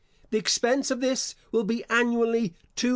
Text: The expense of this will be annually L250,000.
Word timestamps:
The 0.31 0.39
expense 0.39 0.89
of 0.89 0.99
this 0.99 1.35
will 1.51 1.63
be 1.63 1.83
annually 1.87 2.55
L250,000. 2.75 2.89